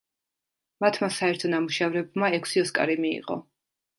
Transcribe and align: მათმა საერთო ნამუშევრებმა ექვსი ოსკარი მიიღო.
მათმა 0.85 1.09
საერთო 1.17 1.51
ნამუშევრებმა 1.55 2.31
ექვსი 2.39 2.65
ოსკარი 2.65 2.99
მიიღო. 3.05 3.41